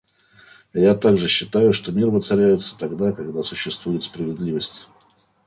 Я 0.73 0.95
также 0.95 1.27
считаю, 1.27 1.73
что 1.73 1.91
мир 1.91 2.09
воцаряется 2.09 2.75
тогда, 2.75 3.11
когда 3.11 3.43
существует 3.43 4.03
справедливость... 4.03 4.87